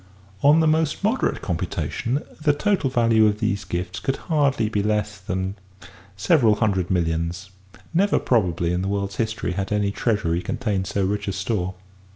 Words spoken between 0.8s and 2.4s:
moderate computation,